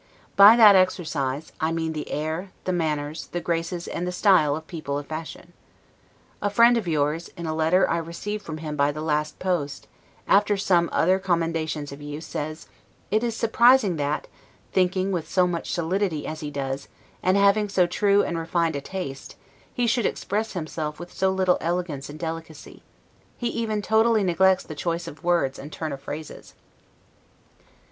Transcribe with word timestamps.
By 0.35 0.55
that 0.55 0.75
exercise, 0.75 1.51
I 1.61 1.71
mean 1.71 1.93
the 1.93 2.09
air, 2.11 2.49
the 2.63 2.73
manners, 2.73 3.27
the 3.27 3.39
graces, 3.39 3.87
and 3.87 4.07
the 4.07 4.11
style 4.11 4.55
of 4.55 4.65
people 4.65 4.97
of 4.97 5.05
fashion. 5.05 5.53
A 6.41 6.49
friend 6.49 6.75
of 6.75 6.87
yours, 6.87 7.27
in 7.37 7.45
a 7.45 7.53
letter 7.53 7.87
I 7.87 7.97
received 7.99 8.43
from 8.43 8.57
him 8.57 8.75
by 8.75 8.91
the 8.91 9.03
last 9.03 9.37
post, 9.37 9.87
after 10.27 10.57
some 10.57 10.89
other 10.91 11.19
commendations 11.19 11.91
of 11.91 12.01
you, 12.01 12.19
says, 12.19 12.67
"It 13.11 13.23
is 13.23 13.37
surprising 13.37 13.97
that, 13.97 14.25
thinking 14.73 15.11
with 15.11 15.29
so 15.29 15.45
much 15.45 15.71
solidity 15.71 16.25
as 16.25 16.39
he 16.39 16.49
does, 16.49 16.87
and 17.21 17.37
having 17.37 17.69
so 17.69 17.85
true 17.85 18.23
and 18.23 18.39
refined 18.39 18.75
a 18.75 18.81
taste, 18.81 19.35
he 19.71 19.85
should 19.85 20.07
express 20.07 20.53
himself 20.53 20.99
with 20.99 21.13
so 21.13 21.29
little 21.29 21.59
elegance 21.61 22.09
and 22.09 22.17
delicacy. 22.17 22.81
He 23.37 23.49
even 23.49 23.83
totally 23.83 24.23
neglects 24.23 24.63
the 24.63 24.73
choice 24.73 25.07
of 25.07 25.23
words 25.23 25.59
and 25.59 25.71
turn 25.71 25.91
of 25.93 26.01
phrases." 26.01 26.55